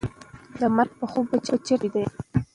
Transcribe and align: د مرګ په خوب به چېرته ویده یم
د 0.59 0.61
مرګ 0.75 0.91
په 0.99 1.05
خوب 1.11 1.25
به 1.29 1.37
چېرته 1.45 1.73
ویده 1.81 1.99
یم 2.03 2.11